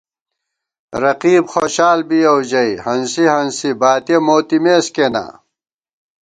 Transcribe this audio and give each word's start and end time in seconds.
رقیب 1.03 1.45
خوشال 1.53 1.99
بِیَؤ 2.07 2.37
ژَئی، 2.49 2.73
ہنسی 2.85 3.25
ہنسی 3.33 3.69
باتِیَہ 3.79 4.17
موتِمېس 4.25 4.85
کېنا 4.95 5.25